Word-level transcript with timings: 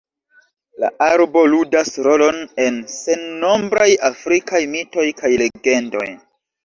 La 0.83 0.87
arbo 1.07 1.43
ludas 1.51 1.91
rolon 2.07 2.41
en 2.65 2.79
sennombraj 2.95 3.89
afrikaj 4.09 4.63
mitoj 4.73 5.07
kaj 5.21 5.33
legendoj. 5.43 6.09